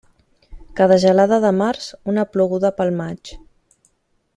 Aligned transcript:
Cada 0.79 0.97
gelada 1.03 1.39
de 1.45 1.53
març, 1.59 1.91
una 2.15 2.27
ploguda 2.33 2.73
pel 2.81 2.95
maig. 3.03 3.37